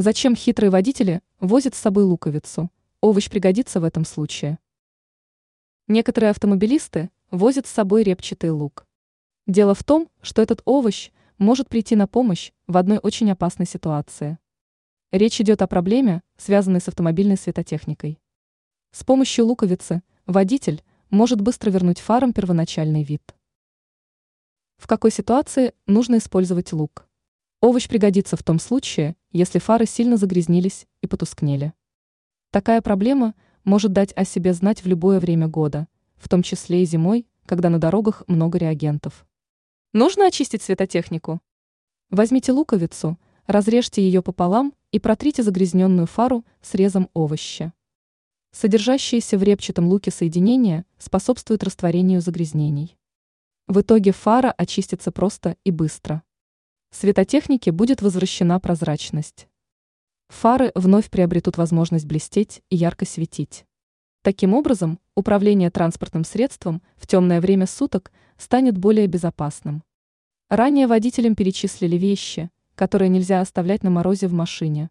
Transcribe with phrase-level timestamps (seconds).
[0.00, 2.70] Зачем хитрые водители возят с собой луковицу?
[3.00, 4.60] Овощ пригодится в этом случае.
[5.88, 8.86] Некоторые автомобилисты возят с собой репчатый лук.
[9.48, 14.38] Дело в том, что этот овощ может прийти на помощь в одной очень опасной ситуации.
[15.10, 18.20] Речь идет о проблеме, связанной с автомобильной светотехникой.
[18.92, 23.34] С помощью луковицы водитель может быстро вернуть фарам первоначальный вид.
[24.76, 27.07] В какой ситуации нужно использовать лук?
[27.60, 31.72] Овощ пригодится в том случае, если фары сильно загрязнились и потускнели.
[32.52, 33.34] Такая проблема
[33.64, 37.68] может дать о себе знать в любое время года, в том числе и зимой, когда
[37.68, 39.26] на дорогах много реагентов.
[39.92, 41.40] Нужно очистить светотехнику.
[42.10, 43.18] Возьмите луковицу,
[43.48, 47.72] разрежьте ее пополам и протрите загрязненную фару срезом овоща.
[48.52, 52.96] Содержащиеся в репчатом луке соединения способствуют растворению загрязнений.
[53.66, 56.22] В итоге фара очистится просто и быстро.
[56.90, 59.46] Светотехнике будет возвращена прозрачность.
[60.28, 63.66] Фары вновь приобретут возможность блестеть и ярко светить.
[64.22, 69.82] Таким образом, управление транспортным средством в темное время суток станет более безопасным.
[70.48, 74.90] Ранее водителям перечислили вещи, которые нельзя оставлять на морозе в машине.